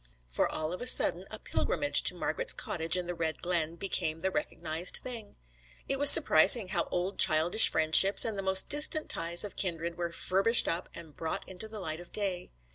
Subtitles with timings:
[0.29, 4.21] For all of a sudden a pilgrimage to Margret's cottage in the Red Glen became
[4.21, 5.35] the recognised thing.
[5.87, 10.11] It was surprising how old childish friendships and the most distant ties of kindred were
[10.11, 12.49] furbished up and brought into the light of day.